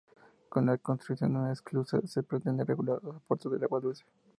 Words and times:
Con 0.49 0.65
la 0.65 0.79
construcción 0.79 1.31
de 1.31 1.39
una 1.41 1.51
esclusa 1.53 2.01
se 2.07 2.23
pretende 2.23 2.63
regular 2.65 2.97
los 3.03 3.17
aportes 3.17 3.51
de 3.51 3.63
agua 3.63 3.79
dulce. 3.79 4.03